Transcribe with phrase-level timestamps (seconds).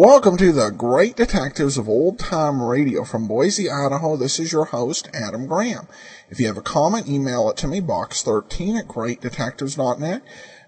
[0.00, 4.16] Welcome to the Great Detectives of Old Time Radio from Boise, Idaho.
[4.16, 5.88] This is your host, Adam Graham.
[6.30, 10.22] If you have a comment, email it to me, box13 at greatdetectives.net.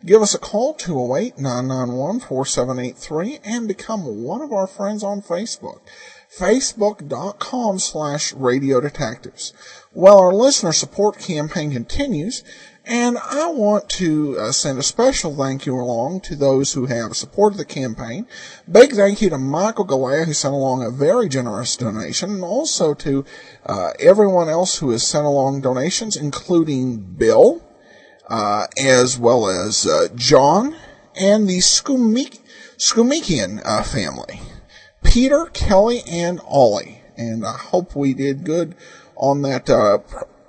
[0.04, 5.78] Give us a call, 208-991-4783, and become one of our friends on Facebook.
[6.36, 9.52] Facebook.com slash Radio Detectives.
[9.92, 12.42] Well, our listener support campaign continues,
[12.90, 17.14] and I want to uh, send a special thank you along to those who have
[17.14, 18.26] supported the campaign.
[18.70, 22.92] Big thank you to Michael Galea, who sent along a very generous donation, and also
[22.94, 23.24] to
[23.64, 27.62] uh, everyone else who has sent along donations, including Bill,
[28.28, 30.74] uh, as well as uh, John,
[31.14, 32.40] and the Skumik-
[32.76, 34.40] Skumikian uh, family.
[35.04, 37.02] Peter, Kelly, and Ollie.
[37.16, 38.74] And I hope we did good
[39.14, 39.98] on that uh,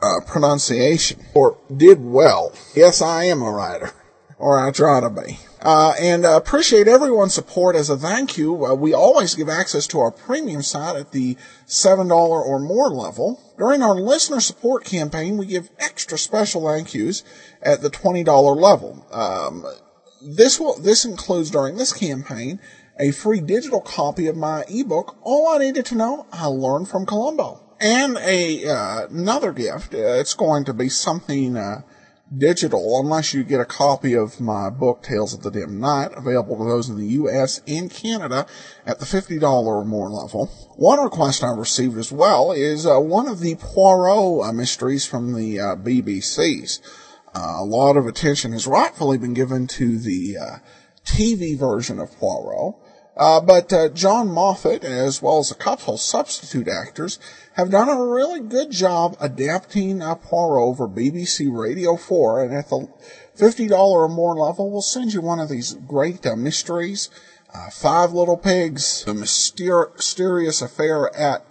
[0.02, 2.54] uh, pronunciation, or did well.
[2.76, 3.92] Yes, I am a writer,
[4.38, 5.40] or I try to be.
[5.62, 8.66] Uh, and uh, appreciate everyone's support as a thank you.
[8.66, 13.40] Uh, we always give access to our premium site at the $7 or more level.
[13.60, 17.24] During our listener support campaign, we give extra special thank yous
[17.62, 19.06] at the $20 level.
[19.12, 19.66] Um,
[20.24, 22.60] this will, this includes during this campaign
[23.00, 27.06] a free digital copy of my ebook, All I Needed to Know I Learned from
[27.06, 29.94] Columbo and a uh, another gift.
[29.94, 31.82] Uh, it's going to be something uh,
[32.38, 36.58] digital, unless you get a copy of my book Tales of the Dim Knight, available
[36.58, 37.62] to those in the U.S.
[37.68, 38.46] and Canada
[38.86, 40.46] at the fifty dollar or more level.
[40.76, 45.34] One request I've received as well is uh, one of the Poirot uh, mysteries from
[45.34, 46.80] the uh, BBC's.
[47.34, 50.38] a lot of attention has rightfully been given to the
[51.03, 52.75] TV version of Poirot.
[53.18, 57.20] Uh, but uh, John Moffatt, as well as a couple substitute actors,
[57.54, 62.44] have done a really good job adapting uh, Poirot for BBC Radio 4.
[62.44, 62.88] And at the
[63.38, 67.10] $50 or more level, we'll send you one of these great uh, mysteries.
[67.54, 71.46] Uh, Five Little Pigs, The Myster- Mysterious Affair at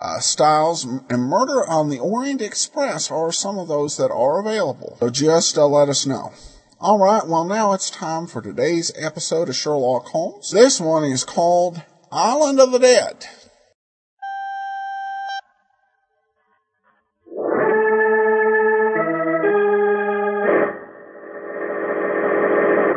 [0.00, 4.96] uh, Styles, and Murder on the Orient Express are some of those that are available.
[4.98, 6.32] So just let us know.
[6.82, 10.50] All right, well, now it's time for today's episode of Sherlock Holmes.
[10.50, 13.24] This one is called Island of the Dead.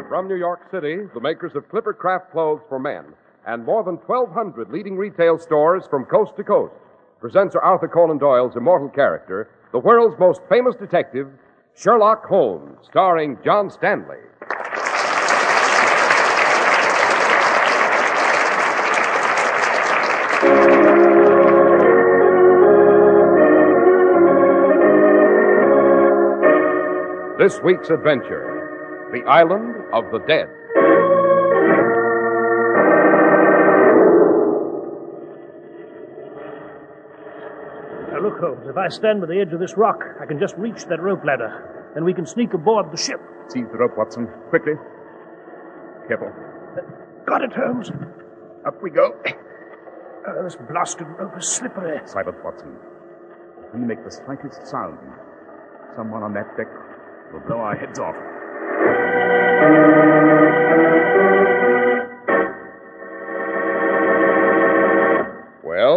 [0.09, 3.13] From New York City, the makers of Clipper Craft clothes for men
[3.45, 6.73] and more than 1,200 leading retail stores from coast to coast
[7.21, 11.27] presents Arthur Conan Doyle's immortal character, the world's most famous detective,
[11.77, 14.15] Sherlock Holmes, starring John Stanley.
[27.37, 30.47] This week's adventure The Island of the Dead.
[38.25, 40.85] Look, Holmes, if I stand by the edge of this rock, I can just reach
[40.85, 43.21] that rope ladder, and we can sneak aboard the ship.
[43.47, 44.27] Seize the rope, Watson.
[44.49, 44.73] Quickly.
[46.07, 46.31] Careful.
[47.25, 47.91] Got it, Holmes.
[48.65, 49.15] Up we go.
[50.27, 51.99] Uh, this blasted rope is slippery.
[52.05, 52.75] Silent, Watson.
[53.67, 54.97] If we make the slightest sound,
[55.95, 56.67] someone on that deck
[57.31, 58.15] will blow our heads off.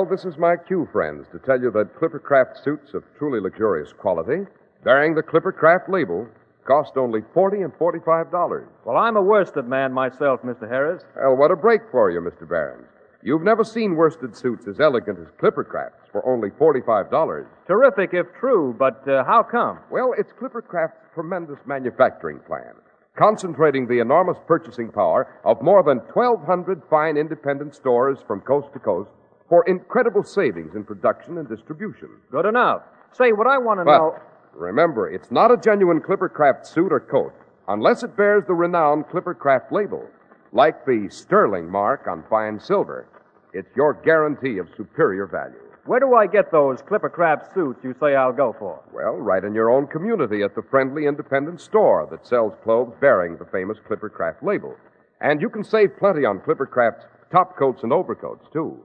[0.09, 4.47] This is my cue, friends, to tell you that Clippercraft suits of truly luxurious quality,
[4.85, 6.27] bearing the Clippercraft label,
[6.65, 8.69] cost only forty and forty-five dollars.
[8.85, 10.69] Well, I'm a worsted man myself, Mr.
[10.69, 11.03] Harris.
[11.17, 12.49] Well, what a break for you, Mr.
[12.49, 12.85] Barron.
[13.23, 17.47] You've never seen worsted suits as elegant as Clippercraft's for only forty-five dollars.
[17.67, 19.79] Terrific if true, but uh, how come?
[19.91, 22.75] Well, it's Clippercraft's tremendous manufacturing plan,
[23.19, 28.79] concentrating the enormous purchasing power of more than 1,200 fine independent stores from coast to
[28.79, 29.11] coast
[29.49, 32.09] for incredible savings in production and distribution.
[32.31, 32.83] Good enough.
[33.13, 34.19] Say, what I want to know.
[34.55, 37.33] remember, it's not a genuine Clippercraft suit or coat
[37.69, 40.07] unless it bears the renowned Clippercraft label,
[40.53, 43.07] like the sterling mark on fine silver.
[43.53, 45.61] It's your guarantee of superior value.
[45.85, 48.83] Where do I get those Clippercraft suits you say I'll go for?
[48.93, 53.39] Well, right in your own community at the friendly independent store that sells clothes bearing
[53.39, 54.77] the famous Clippercraft label.
[55.23, 58.79] And you can save plenty on Clippercraft's top coats and overcoats, too.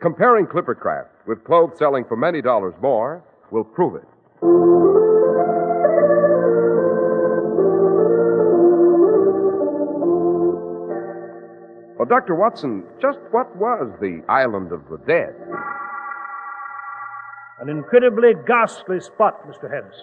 [0.00, 4.08] Comparing Clippercraft with clothes selling for many dollars more will prove it.
[11.98, 12.34] Well, Dr.
[12.34, 15.34] Watson, just what was the Island of the Dead?
[17.60, 19.68] An incredibly ghastly spot, Mr.
[19.68, 19.96] Harris.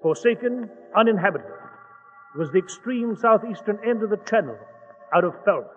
[0.00, 1.46] Forsaken, uninhabited.
[2.34, 4.56] It was the extreme southeastern end of the channel,
[5.14, 5.68] out of Falmouth.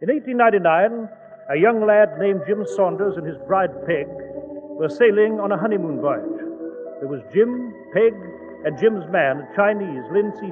[0.00, 1.10] In 1899,
[1.48, 4.06] a young lad named Jim Saunders and his bride Peg
[4.78, 6.42] were sailing on a honeymoon voyage.
[6.98, 8.14] There was Jim, Peg,
[8.64, 10.50] and Jim's man, a Chinese, Lin Si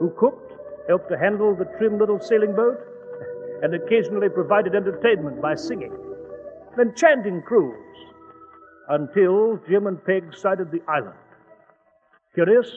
[0.00, 0.52] who cooked,
[0.88, 2.78] helped to handle the trim little sailing boat,
[3.62, 5.92] and occasionally provided entertainment by singing.
[6.74, 7.76] An enchanting cruise
[8.88, 11.16] until Jim and Peg sighted the island.
[12.34, 12.70] Curious,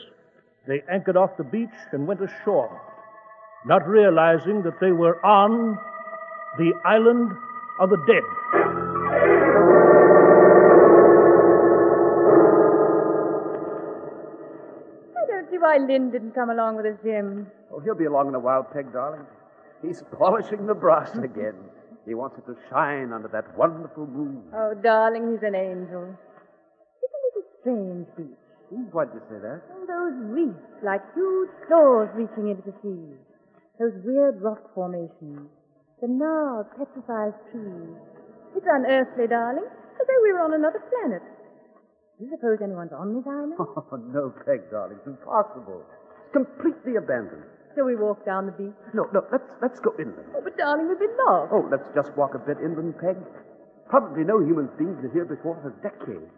[0.66, 2.80] they anchored off the beach and went ashore,
[3.66, 5.78] not realizing that they were on
[6.58, 7.32] the island
[7.80, 8.24] of the dead.
[15.16, 17.46] I don't see why Lin didn't come along with us, Jim.
[17.72, 19.26] Oh, he'll be along in a while, Peg, darling.
[19.82, 21.54] He's polishing the brass again.
[22.06, 24.42] He wants it to shine under that wonderful moon.
[24.54, 26.16] Oh, darling, he's an angel.
[27.00, 28.36] Isn't it a strange beach?
[28.92, 29.62] Why'd you say that?
[29.74, 33.16] And those reefs like huge claws reaching into the sea.
[33.78, 35.48] Those weird rock formations.
[36.00, 37.96] The gnarled, petrified trees.
[38.56, 39.68] It's unearthly, darling.
[39.68, 41.22] As though we were on another planet.
[42.18, 43.54] Do you suppose anyone's on this island?
[43.60, 44.96] Oh, no, Peg, darling.
[44.98, 45.84] It's impossible.
[46.24, 47.44] It's completely abandoned.
[47.74, 48.74] Shall we walk down the beach.
[48.94, 50.26] No, no, let's let's go inland.
[50.34, 51.52] Oh, but darling, we've been lost.
[51.52, 53.16] Oh, let's just walk a bit inland, Peg.
[53.88, 56.32] Probably no human beings are here before for decades.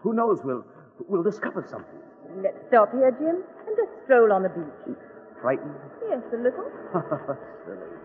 [0.00, 0.40] Who knows?
[0.44, 0.64] We'll
[1.08, 2.00] we'll discover something.
[2.42, 4.96] Let's stop here, Jim, and just stroll on the beach.
[5.42, 5.76] Frightened?
[6.08, 6.64] Yes, a little.
[7.66, 8.01] Silly.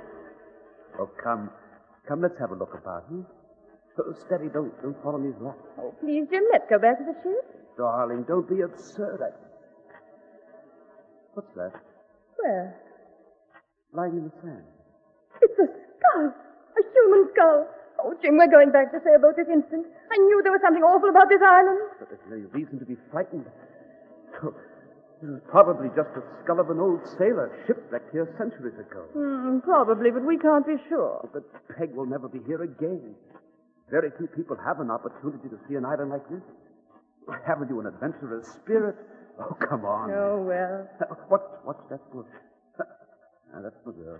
[1.00, 1.50] Oh, come,
[2.08, 2.22] come.
[2.22, 3.04] Let's have a look about.
[3.10, 3.22] Hmm?
[4.00, 4.50] Oh, steady.
[4.54, 7.46] Don't don't fall on these rocks, Oh, please, Jim, let's go back to the ship.
[7.78, 8.24] darling.
[8.28, 9.22] Don't be absurd.
[9.22, 9.30] I...
[11.34, 11.74] What's that?
[12.38, 12.76] Where?
[13.94, 14.66] Lying in the sand.
[15.42, 16.34] It's a skull.
[16.34, 17.68] A human skull.
[18.04, 19.86] Oh, Jim, we're going back to sailboat this instant.
[20.12, 21.80] I knew there was something awful about this island.
[22.00, 23.46] But there's no reason to be frightened.
[25.18, 29.02] It was probably just the skull of an old sailor shipwrecked here centuries ago.
[29.18, 31.28] Hmm, probably, but we can't be sure.
[31.34, 31.42] But
[31.74, 33.16] Peg will never be here again.
[33.90, 36.44] Very few people have an opportunity to see an island like this.
[37.48, 38.96] Haven't you an adventurous spirit?
[39.40, 40.12] Oh, come on.
[40.12, 40.88] Oh, well.
[41.02, 42.30] Uh, watch, watch that bush.
[42.78, 42.86] Now,
[43.58, 44.20] uh, that's the uh, girl.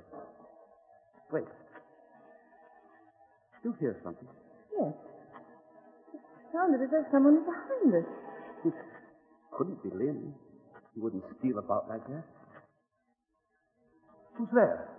[1.32, 1.46] Wait.
[3.62, 4.28] Do you hear something?
[4.80, 4.94] Yes.
[6.14, 6.22] It
[6.54, 8.74] sounded as though someone was behind us.
[9.58, 10.34] Couldn't be Lin.
[10.98, 12.24] He wouldn't steal about like that.
[14.34, 14.90] Who's there?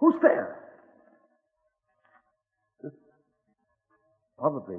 [0.00, 0.56] Who's there?
[4.38, 4.78] Probably,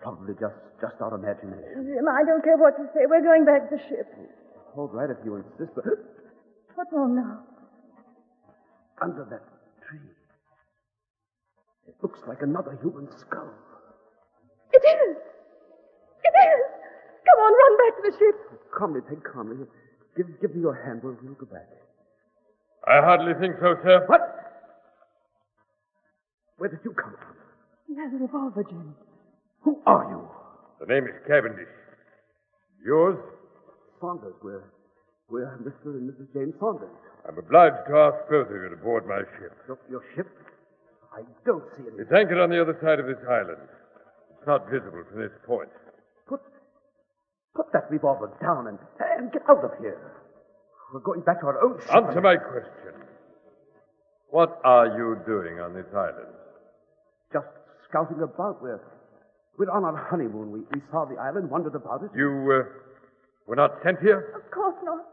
[0.00, 1.84] probably just just our imagination.
[1.84, 3.00] Jim, I don't care what you say.
[3.06, 4.08] We're going back to the ship.
[4.74, 5.84] All right, if you insist, but
[6.76, 7.40] What's wrong now?
[9.02, 9.42] under that
[9.86, 10.00] tree,
[11.88, 13.52] it looks like another human skull.
[14.72, 15.16] It is!
[16.24, 16.79] It is!
[17.30, 18.36] Come on, run back to the ship.
[18.76, 19.66] Calmly, Peg, calmly.
[20.16, 21.00] Give, give me your hand.
[21.02, 21.68] We'll, we'll go back.
[22.86, 24.02] I hardly think so, sir.
[24.06, 24.20] What?
[26.58, 27.36] Where did you come from?
[27.86, 28.94] He has a revolver, Jim.
[29.62, 30.28] Who are you?
[30.80, 31.68] The name is Cavendish.
[32.84, 33.18] Yours?
[34.00, 34.34] Saunders.
[34.42, 34.64] We're,
[35.28, 35.94] we're Mr.
[35.94, 36.32] and Mrs.
[36.32, 36.90] James Saunders.
[37.28, 39.52] I'm obliged to ask both of you to board my ship.
[39.68, 40.26] Your, your ship?
[41.12, 41.94] I don't see it.
[42.00, 43.60] It's anchored on the other side of this island.
[44.38, 45.68] It's not visible from this point.
[47.54, 48.78] Put, put that revolver down and,
[49.18, 50.12] and get out of here.
[50.92, 51.94] We're going back to our own ship.
[51.94, 53.06] Answer my question.
[54.30, 56.34] What are you doing on this island?
[57.32, 57.46] Just
[57.88, 58.62] scouting about.
[58.62, 58.80] We're,
[59.58, 60.50] we're on our honeymoon.
[60.50, 62.10] We, we saw the island, wondered about it.
[62.16, 62.62] You uh,
[63.46, 64.42] were not sent here?
[64.44, 65.06] Of course not.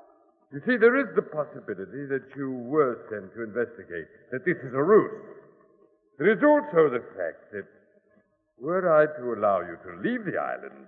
[0.54, 4.74] You see, there is the possibility that you were sent to investigate, that this is
[4.74, 5.12] a ruse.
[6.18, 7.66] There is also the fact that
[8.58, 10.88] were I to allow you to leave the island,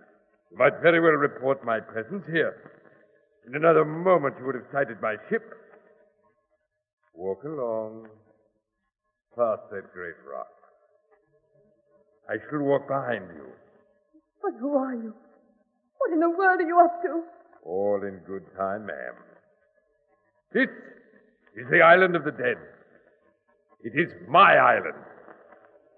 [0.52, 2.56] you might very well report my presence here.
[3.48, 5.44] In another moment, you would have sighted my ship.
[7.16, 8.08] Walk along,
[9.36, 10.48] past that great rock.
[12.30, 13.48] I shall walk behind you,
[14.42, 15.14] But who are you?
[15.98, 17.24] What in the world are you up to?
[17.66, 19.16] all in good time, ma'am.
[20.54, 20.70] This
[21.58, 22.56] is the island of the dead.
[23.84, 24.96] It is my island.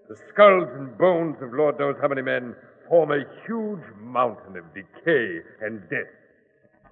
[0.09, 2.55] The skulls and bones of Lord knows how many men
[2.91, 6.11] form a huge mountain of decay and death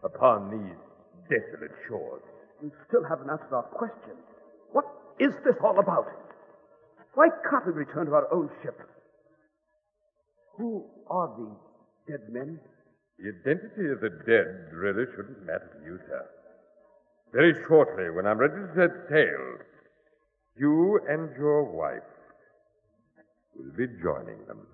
[0.01, 0.79] upon these
[1.27, 2.23] desolate shores.
[2.63, 4.15] We still haven't answered our question.
[4.71, 4.85] What
[5.19, 6.07] is this all about?
[7.15, 8.79] Why can't we return to our own ship?
[10.57, 12.59] Who are these dead men?
[13.19, 16.25] The identity of the dead really shouldn't matter to you, sir.
[17.33, 19.59] Very shortly, when I'm ready to set sail,
[20.55, 22.07] you and your wife
[23.57, 24.65] will be joining them.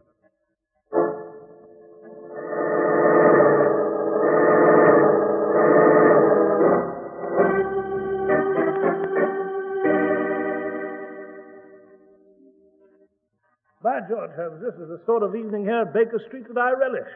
[14.09, 17.09] George, Holmes, this is the sort of evening here at Baker Street that I relish.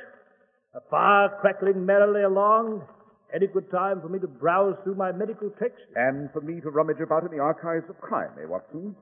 [0.73, 2.81] A fire crackling merrily along,
[3.33, 5.85] adequate time for me to browse through my medical texts.
[5.95, 8.95] And for me to rummage about in the archives of crime, eh, Watson?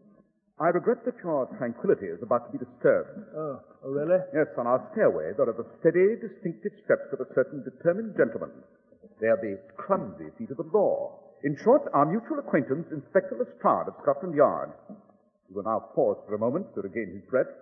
[0.59, 3.13] I regret that your tranquility is about to be disturbed.
[3.35, 4.19] Oh, oh, really?
[4.33, 8.51] Yes, on our stairway there are the steady, distinctive steps of a certain determined gentleman.
[9.21, 11.19] They are the clumsy feet of the law.
[11.43, 14.73] In short, our mutual acquaintance, Inspector Lestrade of Scotland Yard.
[15.47, 17.53] He will now pause for a moment to regain his breath.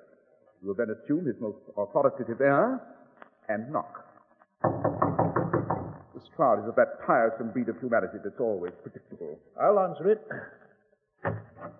[0.65, 2.81] He will then assume his most authoritative air
[3.49, 4.03] and knock.
[6.15, 9.37] This crowd is of that tiresome breed of humanity that's always predictable.
[9.61, 10.25] I'll answer it.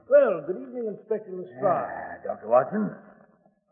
[0.08, 1.66] Well, good evening, Inspector Lestrade.
[1.66, 1.88] Ah,
[2.28, 2.48] Dr.
[2.48, 2.92] Watson?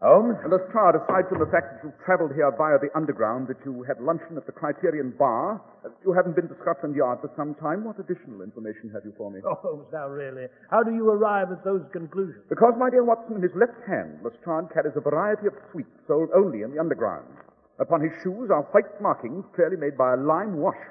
[0.03, 0.35] Holmes?
[0.43, 3.87] And Lestrade, aside from the fact that you traveled here via the underground, that you
[3.87, 7.55] had luncheon at the Criterion Bar, that you haven't been to Scotland Yard for some
[7.55, 9.39] time, what additional information have you for me?
[9.47, 10.51] Oh, Holmes, now really.
[10.67, 12.43] How do you arrive at those conclusions?
[12.51, 16.27] Because, my dear Watson, in his left hand, Lestrade carries a variety of sweets sold
[16.35, 17.31] only in the underground.
[17.79, 20.83] Upon his shoes are white markings clearly made by a lime wash.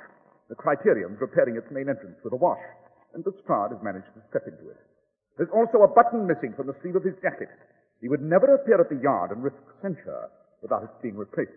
[0.48, 2.64] The Criterion's repairing its main entrance with a wash,
[3.12, 4.80] and Lestrade has managed to step into it.
[5.36, 7.52] There's also a button missing from the sleeve of his jacket.
[8.02, 10.28] He would never appear at the yard and risk censure
[10.60, 11.52] without its being replaced.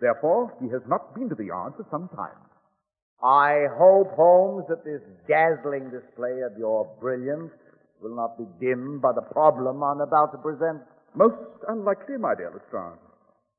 [0.00, 2.36] Therefore, he has not been to the yard for some time.
[3.22, 7.52] I hope, Holmes, that this dazzling display of your brilliance
[8.02, 10.82] will not be dimmed by the problem I'm about to present.
[11.14, 11.38] Most
[11.68, 12.98] unlikely, my dear Lestrade.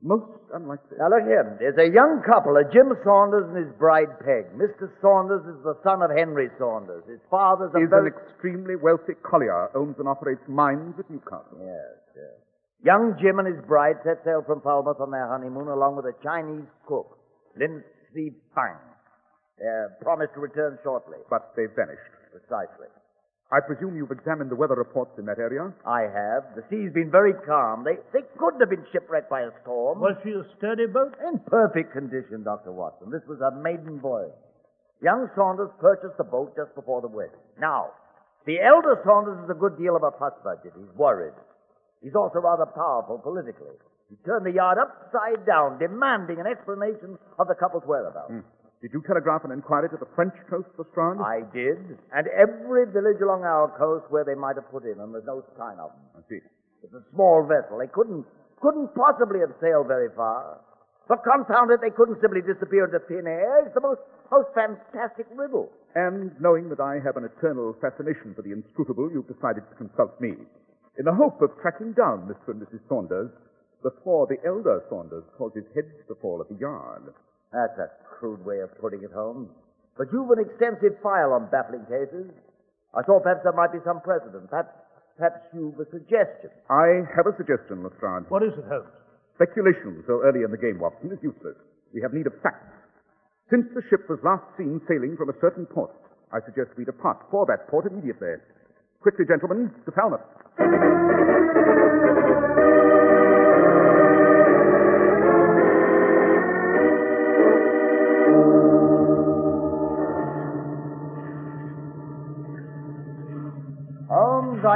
[0.01, 0.98] Most unlikely.
[1.01, 1.58] Now look here.
[1.58, 4.46] There's a young couple, a Jim Saunders and his bride Peg.
[4.54, 4.94] Mr.
[5.01, 7.01] Saunders is the son of Henry Saunders.
[7.10, 8.12] His father's a He's very...
[8.12, 11.58] an extremely wealthy collier, owns and operates mines at Newcastle.
[11.58, 12.38] Yes, yes.
[12.86, 16.13] Young Jim and his bride set sail from Falmouth on their honeymoon along with a
[16.22, 17.18] Chinese cook,
[17.58, 18.77] Lin Si Fang.
[19.58, 21.18] They're promised to return shortly.
[21.27, 22.06] But they've vanished.
[22.30, 22.94] Precisely.
[23.48, 25.72] I presume you've examined the weather reports in that area?
[25.88, 26.51] I have.
[26.60, 27.88] The sea's been very calm.
[27.88, 30.04] They, they couldn't have been shipwrecked by a storm.
[30.04, 31.16] Was she a sturdy boat?
[31.24, 32.75] In perfect condition, Dr.
[32.75, 33.08] Watson.
[33.08, 34.36] This was a maiden voyage.
[35.01, 37.39] Young Saunders purchased the boat just before the wedding.
[37.56, 37.96] Now,
[38.46, 40.75] the elder Saunders is a good deal of a fuss budget.
[40.75, 41.36] He's worried.
[42.04, 43.80] He's also rather powerful politically.
[44.10, 48.32] He turned the yard upside down, demanding an explanation of the couple's whereabouts.
[48.32, 48.44] Hmm.
[48.81, 51.17] Did you telegraph an inquiry to the French coast, Lestrade?
[51.17, 55.10] I did, and every village along our coast where they might have put in, and
[55.10, 56.05] there's no sign of them.
[56.13, 56.46] I see.
[56.86, 57.81] It's a small vessel.
[57.81, 58.25] They couldn't
[58.62, 60.62] couldn't possibly have sailed very far.
[61.10, 63.65] But confound it, they couldn't simply disappear into thin air.
[63.65, 65.74] It's the most most fantastic riddle.
[65.96, 70.13] And knowing that I have an eternal fascination for the inscrutable, you've decided to consult
[70.22, 70.38] me.
[71.01, 72.53] In the hope of tracking down Mr.
[72.53, 72.81] and Mrs.
[72.89, 73.34] Saunders
[73.81, 77.13] before the elder Saunders causes heads to fall at the yard.
[77.54, 79.50] That's a crude way of putting it, Holmes.
[79.98, 82.30] But you've an extensive file on baffling cases.
[82.94, 84.50] I thought perhaps there might be some precedent.
[84.50, 84.74] Perhaps,
[85.18, 86.51] perhaps you've a suggestion.
[86.70, 88.30] I have a suggestion, Lestrade.
[88.30, 88.94] What is it, Holmes?
[89.38, 91.58] Speculation so early in the game, Watson, is useless.
[91.94, 92.74] We have need of facts.
[93.50, 95.94] Since the ship was last seen sailing from a certain port,
[96.34, 98.44] I suggest we depart for that port immediately.
[99.00, 101.37] Quickly, gentlemen, to Falmouth.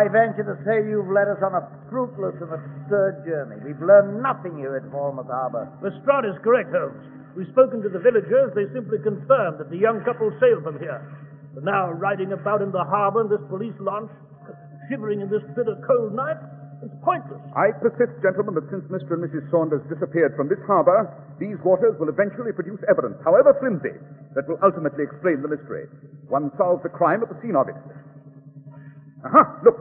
[0.02, 3.62] I venture to say you've led us on a fruitless and absurd journey.
[3.62, 5.70] We've learned nothing here at Falmouth Harbor.
[5.78, 6.98] Lestrade is correct, Holmes.
[7.38, 8.50] We've spoken to the villagers.
[8.58, 11.06] They simply confirmed that the young couple sailed from here.
[11.54, 14.10] But now, riding about in the harbor in this police launch,
[14.90, 16.42] shivering in this bitter cold night,
[16.82, 17.38] it's pointless.
[17.54, 19.14] I persist, gentlemen, that since Mr.
[19.14, 19.54] and Mrs.
[19.54, 23.94] Saunders disappeared from this harbor, these waters will eventually produce evidence, however flimsy,
[24.34, 25.86] that will ultimately explain the mystery.
[26.26, 27.78] One solves the crime at the scene of it.
[29.26, 29.80] Aha, look.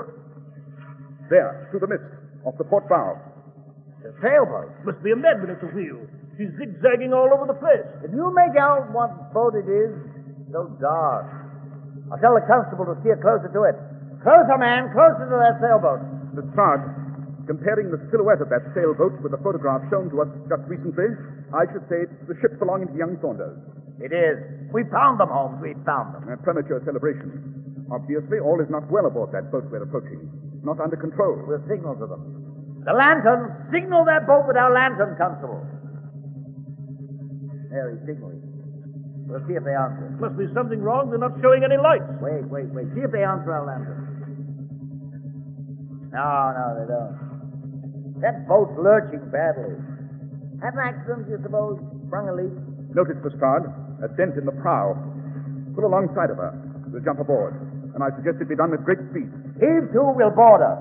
[1.30, 2.04] There, through the mist,
[2.44, 3.16] off the port bow.
[4.02, 4.72] The sailboat.
[4.84, 6.00] Must be a madman at the wheel.
[6.40, 7.84] She's zigzagging all over the place.
[8.00, 9.92] Can you make out what boat it is?
[10.50, 11.28] So dark.
[12.10, 13.76] I'll tell the constable to steer closer to it.
[14.24, 16.02] Closer, man, closer to that sailboat.
[16.34, 16.82] Lestrade,
[17.46, 21.12] comparing the silhouette of that sailboat with the photograph shown to us just recently,
[21.54, 23.54] I should say it's the ship belonging to young Saunders.
[24.00, 24.40] It is.
[24.72, 25.60] We found them, Holmes.
[25.60, 26.24] We found them.
[26.24, 27.59] A premature celebration.
[27.90, 30.30] Obviously, all is not well aboard that boat we're approaching.
[30.62, 31.42] not under control.
[31.46, 32.82] We'll signal to them.
[32.86, 33.68] The lantern!
[33.72, 35.60] Signal that boat with our lantern, Constable.
[37.70, 38.40] There, he's signaling.
[39.30, 40.10] We'll see if they answer.
[40.18, 41.10] Must be something wrong.
[41.10, 42.08] They're not showing any lights.
[42.18, 42.90] Wait, wait, wait.
[42.98, 44.10] See if they answer our lantern.
[46.10, 47.14] No, no, they don't.
[48.26, 49.78] That boat's lurching badly.
[50.58, 51.78] Had an accident, you suppose?
[52.10, 52.52] Sprung a leak?
[52.90, 53.70] Notice, Lestrade,
[54.02, 54.98] a dent in the prow.
[55.78, 56.50] Pull alongside of her.
[56.90, 57.54] We'll jump aboard.
[57.94, 59.28] And I suggest it be done with great speed.
[59.58, 60.76] Heave to, we'll board her.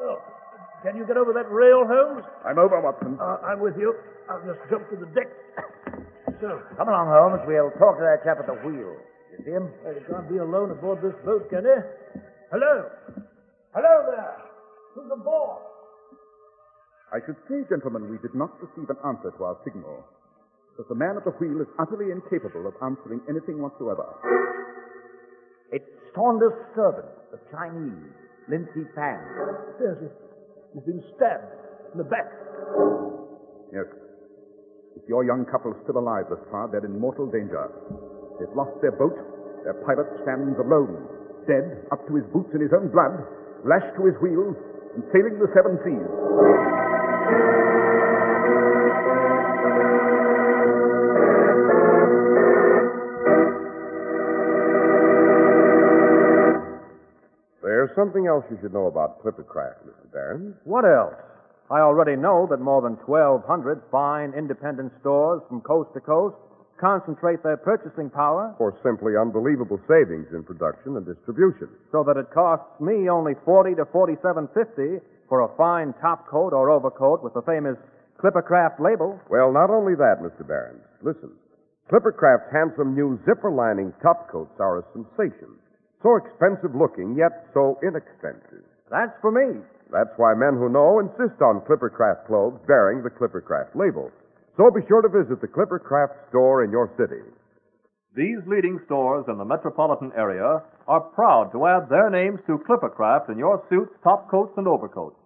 [0.00, 0.18] Oh,
[0.82, 2.24] can you get over that rail, Holmes?
[2.44, 3.16] I'm over, Watson.
[3.20, 3.94] Uh, I'm with you.
[4.28, 5.28] I'll just jump to the deck.
[6.40, 7.40] So, Come along, Holmes.
[7.46, 8.98] We'll talk to that chap at the wheel.
[9.32, 9.70] You see him?
[9.84, 11.78] well, you can't be alone aboard this boat, can you?
[12.50, 12.90] Hello?
[13.72, 14.43] Hello there.
[14.94, 15.62] Who's aboard?
[17.12, 20.06] I should say, gentlemen, we did not receive an answer to our signal.
[20.78, 24.06] That the man at the wheel is utterly incapable of answering anything whatsoever.
[25.70, 28.10] It's Saunders' servant, the Chinese,
[28.50, 29.22] Lin Si Fang.
[29.82, 30.14] Yes, he's,
[30.74, 31.50] he's been stabbed
[31.94, 32.30] in the back.
[33.74, 33.86] Yes.
[34.94, 37.66] If your young couple's still alive, Lestrade, they're in mortal danger.
[38.38, 39.14] They've lost their boat.
[39.66, 41.06] Their pilot stands alone,
[41.46, 43.16] dead, up to his boots in his own blood,
[43.64, 44.54] lashed to his wheel,
[44.94, 46.08] and sailing the seven seas.
[57.62, 60.10] There's something else you should know about Clippercraft, Mr.
[60.12, 60.54] Barron.
[60.64, 61.14] What else?
[61.70, 66.36] I already know that more than 1,200 fine independent stores from coast to coast
[66.80, 71.68] concentrate their purchasing power For simply unbelievable savings in production and distribution.
[71.92, 76.70] so that it costs me only 40 to 47.50 for a fine top coat or
[76.70, 77.76] overcoat with the famous
[78.22, 79.18] Clippercraft label.
[79.28, 80.46] Well, not only that, Mr.
[80.46, 80.80] Barron.
[81.02, 81.30] Listen.
[81.90, 85.56] Clippercraft's handsome new zipper lining top coats are a sensation.
[86.02, 88.64] So expensive looking, yet so inexpensive.
[88.90, 89.60] That's for me.
[89.92, 94.10] That's why men who know insist on Clippercraft clothes bearing the Clippercraft label.
[94.56, 97.22] So be sure to visit the Clippercraft store in your city.
[98.14, 103.30] These leading stores in the metropolitan area are proud to add their names to Clippercraft
[103.30, 105.16] in your suits, top coats, and overcoats.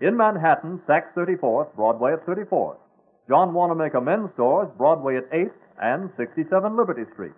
[0.00, 2.78] In Manhattan, Saks 34th, Broadway at 34th.
[3.28, 7.36] John Wanamaker Men's Stores, Broadway at 8th and 67 Liberty Street.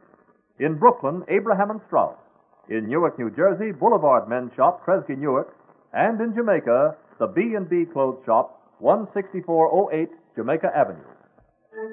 [0.60, 2.14] In Brooklyn, Abraham and Straus.
[2.68, 5.56] In Newark, New Jersey, Boulevard Men's Shop, Kresge Newark.
[5.92, 11.11] And in Jamaica, the B&B Clothes Shop, 16408 Jamaica Avenue.
[11.72, 11.88] Dr.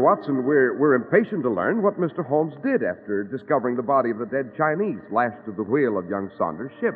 [0.00, 2.26] Watson, we're, we're impatient to learn what Mr.
[2.26, 6.10] Holmes did after discovering the body of the dead Chinese lashed to the wheel of
[6.10, 6.94] young Saunders' ship.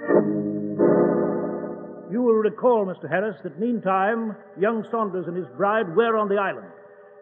[2.11, 3.09] You will recall, Mr.
[3.09, 6.66] Harris, that meantime, young Saunders and his bride were on the island,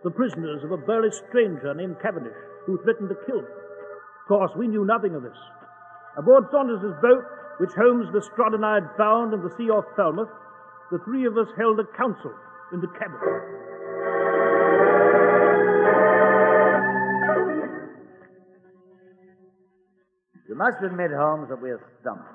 [0.04, 2.32] the prisoners of a burly stranger named Cavendish,
[2.64, 3.50] who threatened to kill them.
[3.52, 5.36] Of course, we knew nothing of this.
[6.16, 10.28] Aboard Saunders' boat, which Holmes, Lestrade, and I had found in the sea off Falmouth,
[10.90, 12.32] the three of us held a council
[12.72, 13.18] in the cabin.
[20.48, 22.28] You must admit, Holmes, that we're stumped.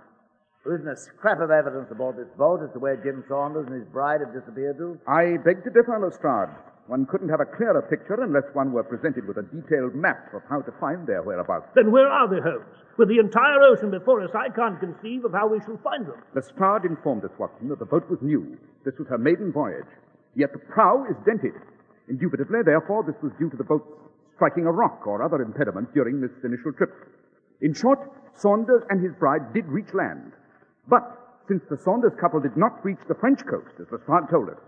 [0.64, 3.76] There isn't a scrap of evidence aboard this boat as to where Jim Saunders and
[3.76, 5.00] his bride have disappeared to.
[5.08, 6.50] I beg to differ, Lestrade.
[6.92, 10.44] One couldn't have a clearer picture unless one were presented with a detailed map of
[10.50, 11.72] how to find their whereabouts.
[11.74, 12.68] Then where are the Holmes?
[12.98, 16.20] With the entire ocean before us, I can't conceive of how we shall find them.
[16.36, 18.60] Lestrade informed us, Watson, that the boat was new.
[18.84, 19.88] This was her maiden voyage.
[20.36, 21.56] Yet the prow is dented.
[22.10, 23.88] Indubitably, therefore, this was due to the boat
[24.36, 26.92] striking a rock or other impediment during this initial trip.
[27.62, 28.00] In short,
[28.36, 30.34] Saunders and his bride did reach land.
[30.90, 31.08] But
[31.48, 34.60] since the Saunders couple did not reach the French coast, as Lestrade told us,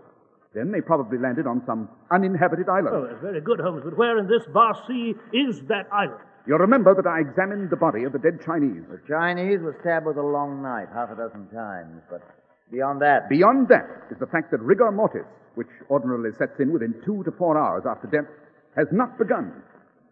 [0.54, 2.94] then they probably landed on some uninhabited island.
[2.94, 6.20] Oh, that's very good, Holmes, but where in this vast sea is that island?
[6.46, 8.84] You'll remember that I examined the body of the dead Chinese.
[8.88, 12.22] The Chinese was stabbed with a long knife half a dozen times, but
[12.70, 16.94] beyond that, Beyond that is the fact that rigor mortis, which ordinarily sets in within
[17.04, 18.28] two to four hours after death,
[18.76, 19.52] has not begun.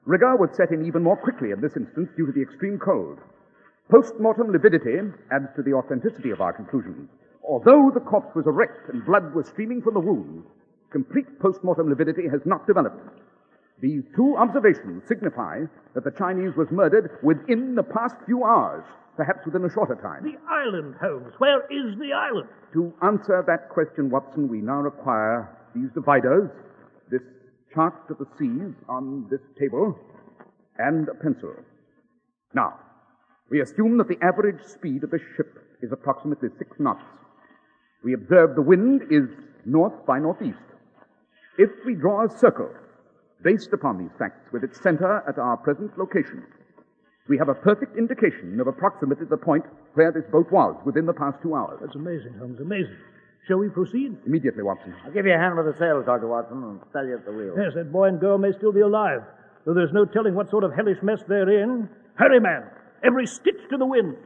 [0.07, 3.19] Rigor would set in even more quickly in this instance due to the extreme cold.
[3.91, 4.99] Post-mortem lividity
[5.31, 7.11] adds to the authenticity of our conclusions.
[7.47, 10.45] Although the corpse was erect and blood was streaming from the wound,
[10.91, 13.01] complete post-mortem lividity has not developed.
[13.81, 18.85] These two observations signify that the Chinese was murdered within the past few hours,
[19.17, 20.23] perhaps within a shorter time.
[20.23, 21.35] The island, Holmes.
[21.39, 22.49] Where is the island?
[22.75, 26.49] To answer that question, Watson, we now require these dividers,
[27.11, 27.23] this
[27.75, 29.99] chart of the seas on this table,
[30.79, 31.55] and a pencil.
[32.55, 32.79] Now,
[33.53, 37.05] We assume that the average speed of the ship is approximately six knots.
[38.05, 39.29] We observe the wind is
[39.65, 40.59] north by northeast.
[41.59, 42.71] If we draw a circle
[43.43, 46.45] based upon these facts with its center at our present location,
[47.29, 51.13] we have a perfect indication of approximately the point where this boat was within the
[51.13, 51.79] past two hours.
[51.81, 52.97] That's amazing, Holmes, amazing.
[53.47, 54.17] Shall we proceed?
[54.27, 54.95] Immediately, Watson.
[55.05, 56.29] I'll give you a hand with the sails, Dr.
[56.29, 57.55] Watson, and spell you at the wheel.
[57.57, 59.23] Yes, that boy and girl may still be alive,
[59.67, 61.89] though there's no telling what sort of hellish mess they're in.
[62.15, 62.65] Hurry, man!
[63.05, 64.17] Every stitch to the wind!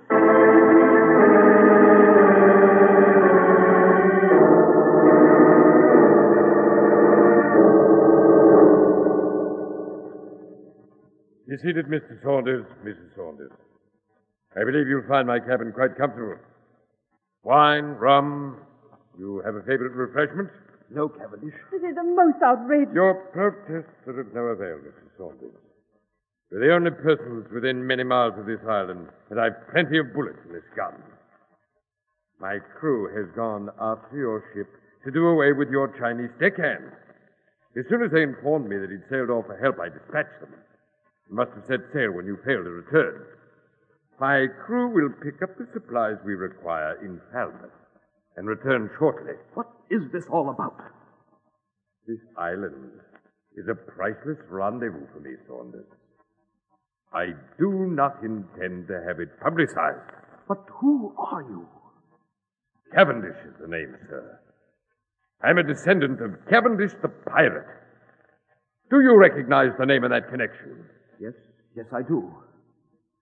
[11.56, 12.20] Be seated, Mr.
[12.22, 13.16] Saunders, Mrs.
[13.16, 13.52] Saunders.
[14.56, 16.36] I believe you'll find my cabin quite comfortable.
[17.44, 18.58] Wine, rum.
[19.18, 20.50] You have a favorite refreshment?
[20.90, 21.54] No, Cavendish.
[21.72, 22.92] This is the most outrageous.
[22.92, 25.16] Your protests are of no avail, Mrs.
[25.16, 25.56] Saunders.
[26.50, 30.38] We're the only persons within many miles of this island, and I've plenty of bullets
[30.46, 30.92] in this gun.
[32.38, 34.68] My crew has gone after your ship
[35.04, 36.92] to do away with your Chinese deckhand.
[37.78, 40.52] As soon as they informed me that he'd sailed off for help, I dispatched them.
[41.28, 43.26] You must have set sail when you failed to return.
[44.20, 47.74] My crew will pick up the supplies we require in Falmouth
[48.36, 49.34] and return shortly.
[49.54, 50.76] What is this all about?
[52.06, 52.92] This island
[53.56, 55.86] is a priceless rendezvous for me, Saunders.
[57.12, 57.26] I
[57.58, 60.12] do not intend to have it publicized.
[60.48, 61.66] But who are you?
[62.94, 64.38] Cavendish is the name, sir.
[65.42, 67.66] I'm a descendant of Cavendish the pirate.
[68.90, 70.86] Do you recognize the name in that connection?
[71.20, 71.32] Yes,
[71.74, 72.32] yes, I do.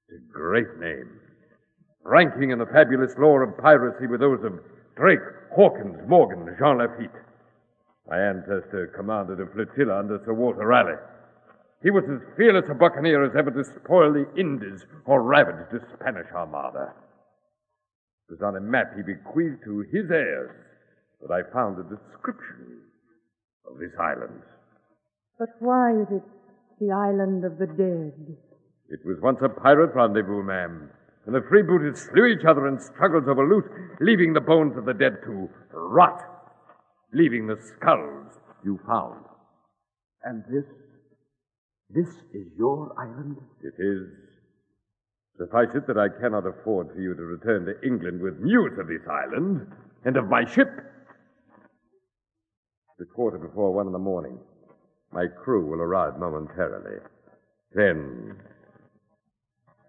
[0.09, 1.21] It's a great name,
[2.03, 4.59] ranking in the fabulous lore of piracy with those of
[4.97, 5.21] Drake,
[5.55, 7.23] Hawkins, Morgan, Jean Lafitte.
[8.09, 11.01] My ancestor commanded a flotilla under Sir Walter Raleigh.
[11.83, 15.81] He was as fearless a buccaneer as ever to spoil the Indies or ravage the
[15.95, 16.93] Spanish Armada.
[18.29, 20.51] It was on a map he bequeathed to his heirs
[21.21, 22.81] that I found a description
[23.71, 24.43] of this island.
[25.39, 26.23] But why is it
[26.81, 28.37] the island of the dead?
[28.89, 30.91] It was once a pirate rendezvous, ma'am,
[31.27, 33.65] and the freebooters slew each other in struggles over loot,
[34.01, 36.21] leaving the bones of the dead to rot,
[37.13, 39.25] leaving the skulls you found.
[40.23, 40.65] And this,
[41.91, 43.37] this is your island?
[43.63, 44.09] It is.
[45.39, 48.87] Suffice it that I cannot afford for you to return to England with news of
[48.87, 49.67] this island
[50.05, 50.69] and of my ship.
[52.99, 54.39] The quarter before one in the morning.
[55.15, 56.99] My crew will arrive momentarily.
[57.73, 58.35] Then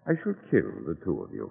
[0.06, 1.50] I shall kill the two of you.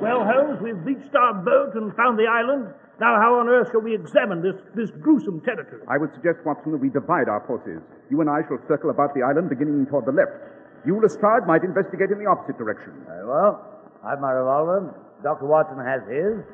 [0.00, 2.72] Well, Holmes, we've beached our boat and found the island.
[3.00, 5.82] Now, how on earth shall we examine this, this gruesome territory?
[5.88, 7.82] I would suggest, Watson, that we divide our forces.
[8.10, 10.38] You and I shall circle about the island, beginning toward the left.
[10.86, 12.92] You, Lestrade, might investigate in the opposite direction.
[13.06, 13.56] Very well.
[14.04, 14.92] I've my revolver.
[15.22, 15.46] Dr.
[15.46, 16.44] Watson has his.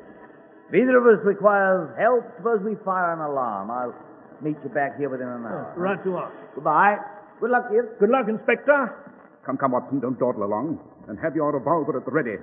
[0.69, 3.69] If either of us requires help, suppose we fire an alarm.
[3.69, 3.95] I'll
[4.39, 5.73] meet you back here within an hour.
[5.75, 6.31] Right you are.
[6.55, 6.95] Goodbye.
[7.41, 7.89] Good luck to you.
[7.99, 9.11] Good luck, Inspector.
[9.45, 10.79] Come, come, Watson, don't dawdle along.
[11.09, 12.37] And have your revolver at the ready.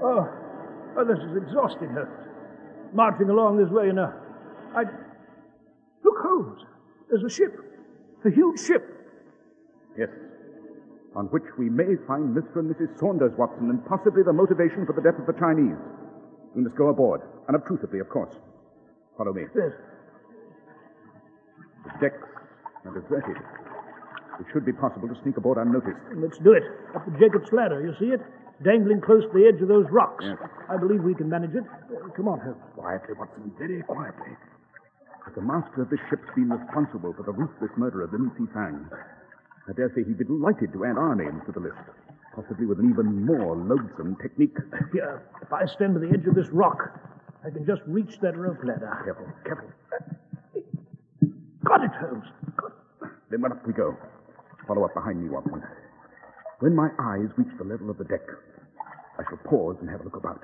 [0.00, 0.24] Oh,
[0.96, 2.08] oh, this is exhausting, Holmes.
[2.92, 4.12] Marching along this way, you know.
[4.74, 4.82] I.
[6.04, 6.62] Look, Holmes.
[7.10, 7.54] There's a ship.
[8.24, 8.82] A huge ship.
[9.96, 10.08] Yes.
[11.16, 12.60] On which we may find Mr.
[12.60, 12.98] and Mrs.
[12.98, 15.76] Saunders, Watson, and possibly the motivation for the death of the Chinese.
[16.54, 18.34] We must go aboard, unobtrusively, of course.
[19.16, 19.42] Follow me.
[19.54, 19.72] Yes.
[21.84, 22.28] The decks
[22.84, 23.36] are deserted.
[24.40, 25.98] It should be possible to sneak aboard unnoticed.
[26.14, 26.62] Let's do it.
[26.94, 28.20] Up the Jacob's ladder, you see it?
[28.64, 30.24] Dangling close to the edge of those rocks.
[30.26, 30.36] Yes.
[30.68, 31.62] I believe we can manage it.
[31.62, 32.58] Uh, come on, Holmes.
[32.74, 34.34] Quietly, Watson, very quietly.
[35.24, 38.46] Has the master of this ship's been responsible for the ruthless murder of Lin Si
[38.52, 38.88] Fang?
[39.68, 41.78] I dare say he'd be delighted to add our names to the list,
[42.34, 44.56] possibly with an even more loathsome technique.
[44.92, 46.98] Here, if I stand to the edge of this rock,
[47.46, 48.90] I can just reach that rope ladder.
[49.04, 49.70] Careful, careful.
[51.64, 52.24] Got it, Holmes.
[52.56, 53.08] Got it.
[53.30, 53.96] Then up we go.
[54.66, 55.62] Follow up behind me, Watson.
[56.60, 58.26] When my eyes reach the level of the deck,
[59.18, 60.42] I shall pause and have a look about.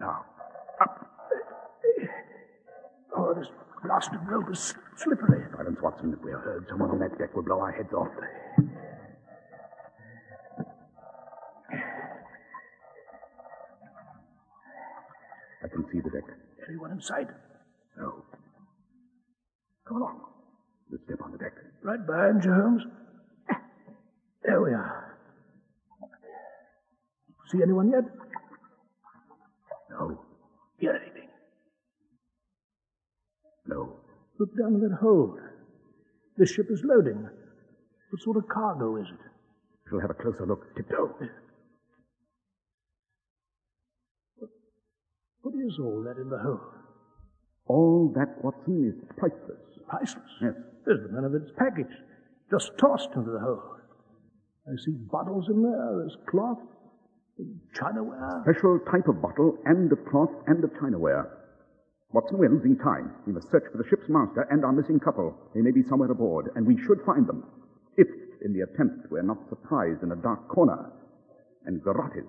[0.00, 0.24] Now,
[0.80, 1.06] up.
[3.14, 3.48] Oh, this
[3.84, 5.44] blasted rope is slippery.
[5.54, 6.14] silence, Watson.
[6.18, 8.08] If we are heard, someone on that deck will blow our heads off.
[15.62, 16.24] I can see the deck.
[16.68, 17.28] Anyone in sight?
[17.98, 18.24] No.
[19.86, 20.20] Come along.
[20.90, 21.52] Let's step on the deck.
[21.82, 22.82] Right behind you, Holmes.
[27.56, 28.04] See anyone yet?
[29.90, 30.20] No.
[30.78, 31.28] Hear anything?
[33.66, 33.94] No.
[34.38, 35.38] Look down in that hold.
[36.36, 37.28] This ship is loading.
[38.10, 39.20] What sort of cargo is it?
[39.90, 40.74] We'll have a closer look.
[40.76, 41.14] Tiptoe.
[45.40, 46.60] What is all that in the hold?
[47.68, 49.62] All that, Watson, is priceless.
[49.88, 50.24] Priceless.
[50.42, 50.54] Yes.
[50.84, 51.94] There's none of it's package.
[52.50, 53.80] Just tossed into the hold.
[54.66, 55.96] I see bottles in there.
[55.98, 56.58] There's cloth,
[57.74, 58.42] chinaware.
[58.44, 61.28] Special type of bottle and of cloth and of chinaware.
[62.12, 63.12] Watson, we're losing time.
[63.26, 65.36] We must search for the ship's master and our missing couple.
[65.54, 67.44] They may be somewhere aboard, and we should find them.
[67.96, 68.06] If,
[68.42, 70.92] in the attempt, we're not surprised in a dark corner
[71.66, 72.24] and garroted.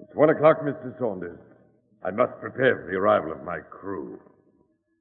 [0.00, 0.96] It's one o'clock, Mr.
[0.98, 1.40] Saunders.
[2.04, 4.20] I must prepare for the arrival of my crew.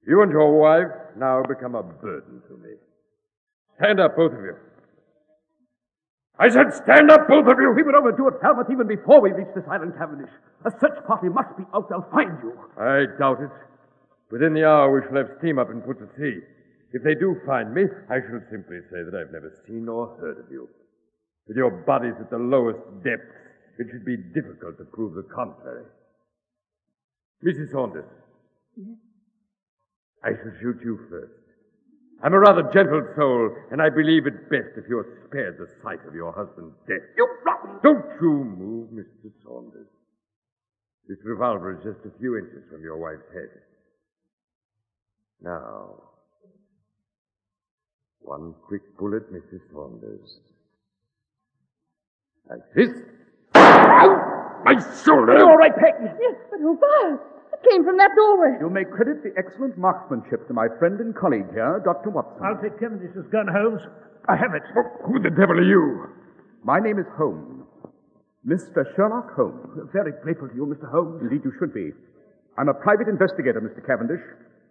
[0.07, 2.75] You and your wife now become a burden to me.
[3.79, 4.55] Stand up, both of you.
[6.37, 7.71] I said stand up, both of you!
[7.71, 10.29] We would overdo it, Falmouth, even before we reach this island, Cavendish.
[10.65, 11.87] A search party must be out.
[11.89, 12.53] They'll find you.
[12.77, 13.55] I doubt it.
[14.31, 16.43] Within the hour, we shall have steam up and put to sea.
[16.91, 20.39] If they do find me, I shall simply say that I've never seen or heard
[20.39, 20.67] of you.
[21.47, 23.35] With your bodies at the lowest depths,
[23.79, 25.85] it should be difficult to prove the contrary.
[27.45, 27.71] Mrs.
[27.71, 28.05] Saunders.
[30.25, 31.31] I shall shoot you first.
[32.23, 35.99] I'm a rather gentle soul, and I believe it best if you're spared the sight
[36.07, 37.05] of your husband's death.
[37.15, 37.77] You rotten!
[37.83, 39.31] Don't you move, Mr.
[39.43, 39.87] Saunders.
[41.07, 43.49] This revolver is just a few inches from your wife's head.
[45.43, 46.01] Now,
[48.21, 49.61] one quick bullet, Mrs.
[49.71, 50.39] Saunders.
[52.49, 52.89] Like this.
[53.53, 54.61] Ow!
[54.65, 54.73] My
[55.05, 55.33] shoulder!
[55.33, 55.93] Are you all right, Peg?
[56.19, 57.19] Yes, but who fired?
[57.55, 58.59] It came from that doorway.
[58.59, 62.11] You may credit the excellent marksmanship to my friend and colleague here, Dr.
[62.11, 62.43] Watson.
[62.43, 63.79] I'll take Cavendish's gun, Holmes.
[64.27, 64.63] I have it.
[64.75, 66.11] Oh, who the devil are you?
[66.67, 67.63] My name is Holmes.
[68.45, 68.83] Mr.
[68.95, 69.71] Sherlock Holmes.
[69.93, 70.91] Very grateful to you, Mr.
[70.91, 71.21] Holmes.
[71.23, 71.95] Indeed, you should be.
[72.57, 73.79] I'm a private investigator, Mr.
[73.85, 74.21] Cavendish.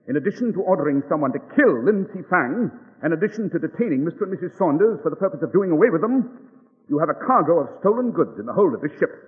[0.06, 2.68] In addition to ordering someone to kill Lin Si Fang,
[3.02, 4.28] in addition to detaining Mr.
[4.28, 4.58] and Mrs.
[4.58, 6.52] Saunders for the purpose of doing away with them,
[6.90, 9.23] you have a cargo of stolen goods in the hold of this ship.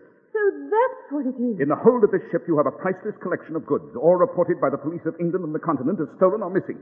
[0.47, 1.59] That's what it is.
[1.59, 4.61] In the hold of this ship, you have a priceless collection of goods, all reported
[4.61, 6.79] by the police of England and the continent as stolen or missing.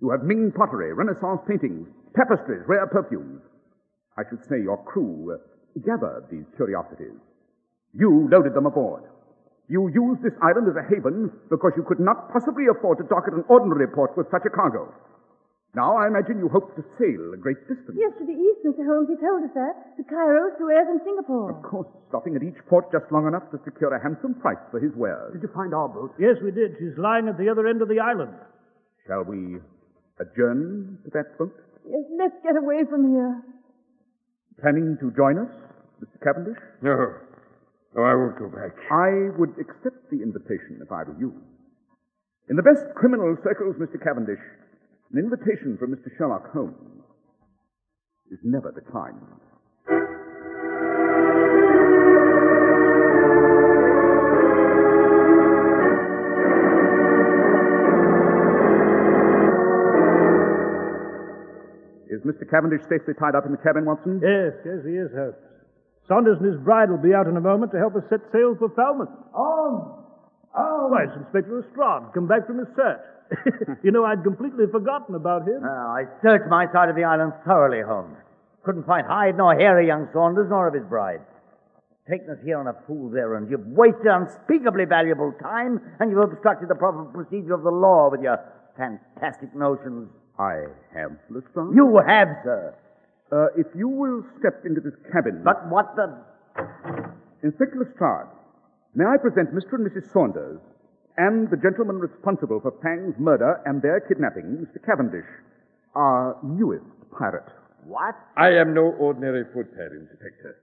[0.00, 3.42] You have Ming pottery, Renaissance paintings, tapestries, rare perfumes.
[4.16, 5.38] I should say your crew uh,
[5.86, 7.18] gathered these curiosities.
[7.94, 9.04] You loaded them aboard.
[9.68, 13.28] You used this island as a haven because you could not possibly afford to dock
[13.28, 14.92] at an ordinary port with such a cargo.
[15.78, 17.94] Now, I imagine you hope to sail a great distance.
[17.94, 18.82] Yes, to the east, Mr.
[18.82, 19.06] Holmes.
[19.06, 19.94] He told us that.
[19.94, 21.54] To Cairo, Suez, and Singapore.
[21.54, 24.82] Of course, stopping at each port just long enough to secure a handsome price for
[24.82, 25.38] his wares.
[25.38, 26.18] Did you find our boat?
[26.18, 26.74] Yes, we did.
[26.82, 28.34] She's lying at the other end of the island.
[29.06, 29.62] Shall we
[30.18, 31.54] adjourn to that boat?
[31.86, 33.38] Yes, let's get away from here.
[34.58, 35.52] Planning to join us,
[36.02, 36.18] Mr.
[36.26, 36.58] Cavendish?
[36.82, 37.22] No.
[37.94, 38.74] No, I won't go back.
[38.90, 41.38] I would accept the invitation if I were you.
[42.50, 44.02] In the best criminal circles, Mr.
[44.02, 44.42] Cavendish,
[45.12, 46.10] an invitation from Mr.
[46.16, 47.02] Sherlock Holmes
[48.30, 49.16] is never declined.
[62.10, 62.48] Is Mr.
[62.50, 64.20] Cavendish safely tied up in the cabin, Watson?
[64.20, 65.36] Yes, yes, he is, Holmes.
[66.08, 68.56] Saunders and his bride will be out in a moment to help us set sail
[68.58, 69.12] for Falmouth.
[69.36, 70.04] Oh!
[70.56, 70.88] Oh!
[70.88, 73.04] Why, it's Inspector Lestrade, come back from his search.
[73.84, 75.62] you know, I'd completely forgotten about him.
[75.62, 78.16] Uh, I searched my side of the island thoroughly, Holmes.
[78.64, 81.20] Couldn't find hide nor hair of young Saunders nor of his bride.
[82.08, 83.50] Taken us here on a fool's errand.
[83.50, 88.22] You've wasted unspeakably valuable time, and you've obstructed the proper procedure of the law with
[88.22, 88.40] your
[88.76, 90.08] fantastic notions.
[90.38, 91.74] I have, Lestrade.
[91.74, 92.74] You have, sir.
[93.30, 95.42] Uh, if you will step into this cabin.
[95.44, 96.16] But what the...
[97.42, 98.32] Inspector Lestrade,
[98.94, 99.74] may I present Mr.
[99.74, 100.10] and Mrs.
[100.12, 100.60] Saunders
[101.18, 104.78] and the gentleman responsible for Fang's murder and their kidnapping, Mr.
[104.86, 105.26] Cavendish,
[105.98, 107.50] our newest pirate.
[107.82, 108.14] What?
[108.38, 110.54] I am no ordinary footpad, Inspector.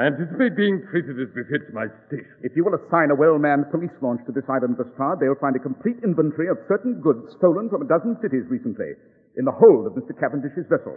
[0.00, 2.30] I anticipate being treated as befits my station.
[2.40, 5.60] If you will assign a well-manned police launch to this island, Lestrade, they'll find a
[5.60, 8.94] complete inventory of certain goods stolen from a dozen cities recently
[9.36, 10.14] in the hold of Mr.
[10.14, 10.96] Cavendish's vessel.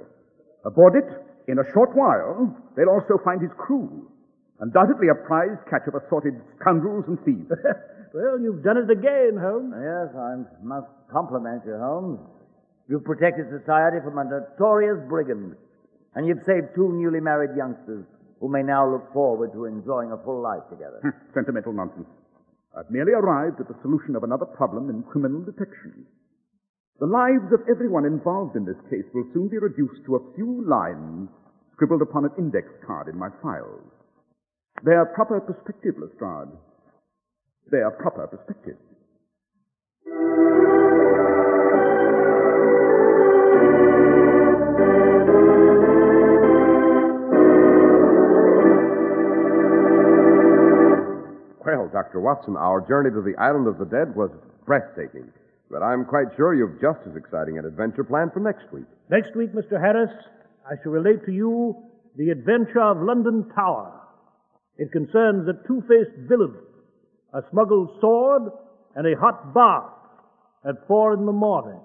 [0.64, 1.10] Aboard it,
[1.50, 4.08] in a short while, they'll also find his crew.
[4.62, 7.50] Undoubtedly a prize catch of assorted scoundrels and thieves.
[8.14, 9.74] well, you've done it again, Holmes.
[9.76, 10.32] Yes, I
[10.64, 12.20] must compliment you, Holmes.
[12.88, 15.56] You've protected society from a notorious brigand,
[16.16, 18.06] and you've saved two newly married youngsters
[18.40, 21.00] who may now look forward to enjoying a full life together.
[21.34, 22.10] Sentimental nonsense.
[22.76, 26.08] I've merely arrived at the solution of another problem in criminal detection.
[27.00, 30.64] The lives of everyone involved in this case will soon be reduced to a few
[30.68, 31.30] lines
[31.74, 33.88] scribbled upon an index card in my files.
[34.86, 36.54] They are proper perspective, Lestrade.
[37.72, 38.76] They are proper perspective.
[51.64, 52.20] Well, Dr.
[52.20, 54.32] Watson, our journey to the island of the dead was
[54.66, 55.32] breathtaking.
[55.70, 58.84] But I'm quite sure you've just as exciting an adventure planned for next week.
[59.10, 59.80] Next week, Mr.
[59.80, 60.12] Harris,
[60.70, 61.76] I shall relate to you
[62.18, 63.94] the adventure of London Tower.
[64.78, 66.56] It concerns a two-faced villain,
[67.34, 68.52] a smuggled sword,
[68.96, 69.94] and a hot bath
[70.68, 71.80] at four in the morning.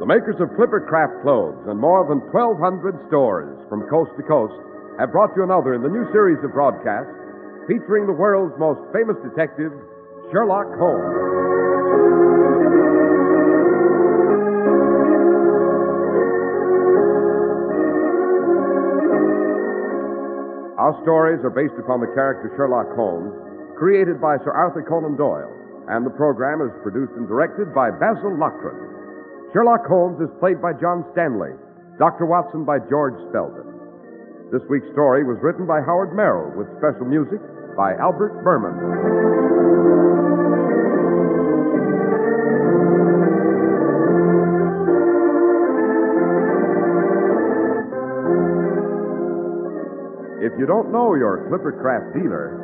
[0.00, 4.54] The makers of Clipper Craft clothes and more than 1,200 stores from coast to coast
[4.98, 7.10] have brought you another in the new series of broadcasts
[7.66, 9.74] featuring the world's most famous detective,
[10.30, 11.25] Sherlock Holmes.
[20.86, 23.34] Our stories are based upon the character Sherlock Holmes,
[23.74, 25.50] created by Sir Arthur Conan Doyle,
[25.90, 29.50] and the program is produced and directed by Basil Loughrane.
[29.50, 31.58] Sherlock Holmes is played by John Stanley,
[31.98, 32.22] Dr.
[32.30, 33.66] Watson by George Spelman.
[34.54, 37.42] This week's story was written by Howard Merrill with special music
[37.74, 39.15] by Albert Berman.
[50.46, 52.54] If you don't know your Clippercraft dealer,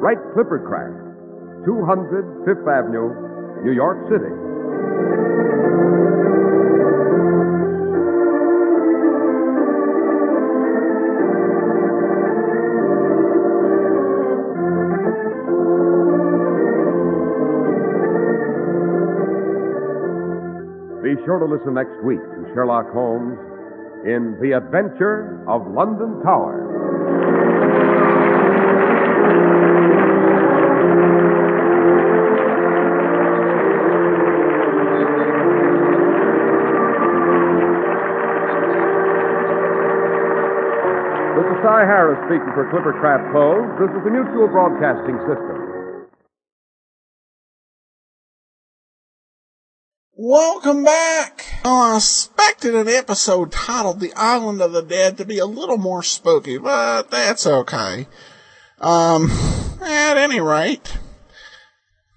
[0.00, 3.12] write Clippercraft, 200 Fifth Avenue,
[3.60, 4.32] New York City.
[21.04, 23.36] Be sure to listen next week to Sherlock Holmes
[24.08, 26.69] in The Adventure of London Tower.
[41.86, 43.78] Harris speaking for Clipper Craft Clothes.
[43.80, 45.70] This is the Mutual Broadcasting System.
[50.14, 51.46] Welcome back.
[51.64, 56.02] I expected an episode titled The Island of the Dead to be a little more
[56.02, 58.06] spooky, but that's okay.
[58.80, 59.30] Um,
[59.80, 60.98] at any rate,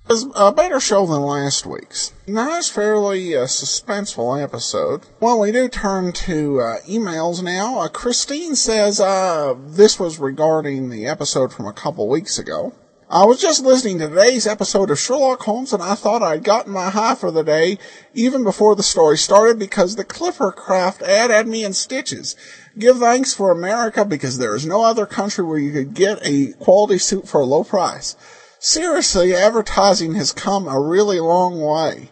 [0.10, 2.14] it a better show than last week's.
[2.28, 5.06] Nice, fairly uh, suspenseful episode.
[5.20, 7.80] Well, we do turn to uh, emails now.
[7.80, 12.74] Uh, Christine says uh, this was regarding the episode from a couple weeks ago.
[13.10, 16.74] I was just listening to today's episode of Sherlock Holmes and I thought I'd gotten
[16.74, 17.78] my high for the day
[18.16, 22.36] even before the story started because the Clipper Craft ad had me in stitches.
[22.76, 26.54] Give thanks for America because there is no other country where you could get a
[26.54, 28.16] quality suit for a low price.
[28.66, 32.12] Seriously, advertising has come a really long way.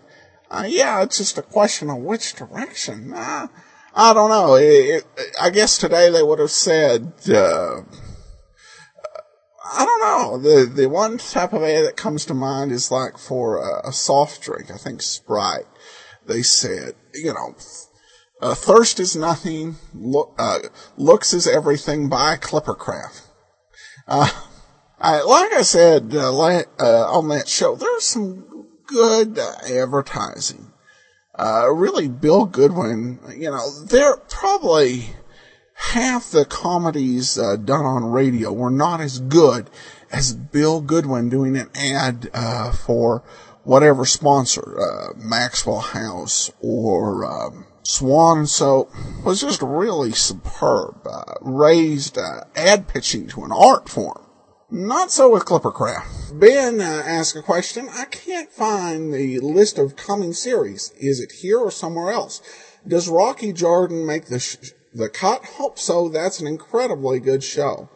[0.49, 3.13] Uh, yeah, it's just a question of which direction.
[3.13, 3.47] Uh,
[3.95, 4.55] I don't know.
[4.55, 5.05] It, it,
[5.41, 7.83] I guess today they would have said, uh,
[9.63, 10.37] I don't know.
[10.39, 13.93] The the one type of ad that comes to mind is like for a, a
[13.93, 14.69] soft drink.
[14.69, 15.67] I think Sprite.
[16.25, 17.55] They said, you know,
[18.41, 19.77] uh, thirst is nothing.
[19.93, 20.59] Look, uh,
[20.97, 22.09] looks is everything.
[22.09, 23.21] Buy Clippercraft.
[24.05, 24.29] Uh,
[25.03, 30.71] I, like I said uh, uh, on that show, there's some good uh, advertising.
[31.33, 33.19] Uh, really, Bill Goodwin.
[33.35, 35.07] You know, they're probably
[35.73, 39.71] half the comedies uh, done on radio were not as good
[40.11, 43.23] as Bill Goodwin doing an ad uh, for
[43.63, 48.91] whatever sponsor, Maxwell House or um, Swan Soap,
[49.25, 51.07] was just really superb.
[51.41, 52.19] Raised
[52.55, 54.27] ad pitching to an art form.
[54.73, 56.39] Not so with Clippercraft.
[56.39, 57.89] Ben uh, asked a question.
[57.91, 60.91] I can't find the list of coming series.
[60.97, 62.41] Is it here or somewhere else?
[62.87, 65.43] Does Rocky Jordan make the sh- the cut?
[65.43, 66.07] Hope so.
[66.07, 67.89] That's an incredibly good show.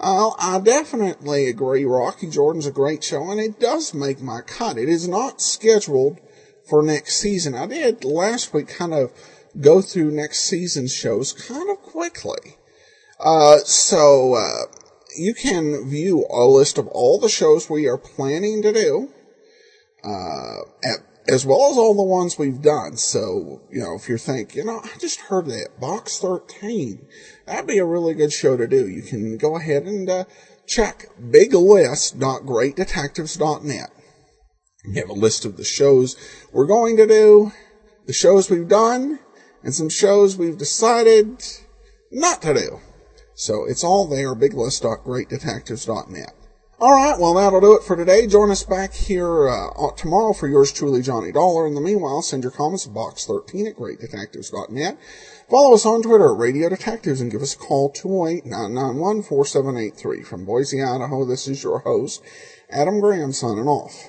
[0.00, 1.84] I definitely agree.
[1.84, 4.78] Rocky Jordan's a great show, and it does make my cut.
[4.78, 6.18] It is not scheduled
[6.68, 7.54] for next season.
[7.54, 9.12] I did last week kind of
[9.60, 12.58] go through next season's shows kind of quickly.
[13.18, 14.85] Uh, so, uh,
[15.18, 19.08] you can view a list of all the shows we are planning to do,
[20.04, 22.96] uh, at as well as all the ones we've done.
[22.96, 27.06] So, you know, if you're thinking, you know, I just heard that, Box 13,
[27.46, 28.88] that'd be a really good show to do.
[28.88, 30.24] You can go ahead and uh,
[30.66, 33.90] check biglist.greatdetectives.net.
[34.88, 36.14] We have a list of the shows
[36.52, 37.50] we're going to do,
[38.06, 39.18] the shows we've done,
[39.64, 41.42] and some shows we've decided
[42.12, 42.78] not to do.
[43.36, 46.32] So it's all there, biglist.greatdetectives.net.
[46.78, 48.26] All right, well, that'll do it for today.
[48.26, 51.66] Join us back here uh, tomorrow for yours truly, Johnny Dollar.
[51.66, 54.98] In the meanwhile, send your comments to box13 at greatdetectives.net.
[55.50, 60.26] Follow us on Twitter at Radio Detectives and give us a call 208-991-4783.
[60.26, 62.22] From Boise, Idaho, this is your host,
[62.70, 64.08] Adam Graham signing off.